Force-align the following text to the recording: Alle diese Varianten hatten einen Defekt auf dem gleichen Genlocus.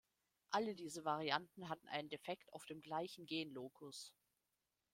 Alle 0.49 0.73
diese 0.73 1.05
Varianten 1.05 1.69
hatten 1.69 1.87
einen 1.87 2.09
Defekt 2.09 2.51
auf 2.53 2.65
dem 2.65 2.81
gleichen 2.81 3.27
Genlocus. 3.27 4.11